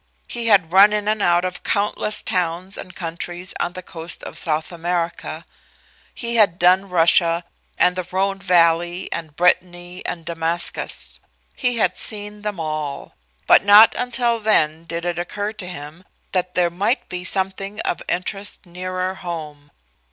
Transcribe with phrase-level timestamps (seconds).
[0.27, 4.35] He had run in and out of countless towns and countries on the coast of
[4.39, 5.45] South America;
[6.15, 7.43] he had done Russia
[7.77, 11.19] and the Rhone valley and Brittany and Damascus;
[11.55, 13.13] he had seen them all
[13.45, 18.01] but not until then did it occur to him that there might be something of
[18.09, 19.69] interest nearer home.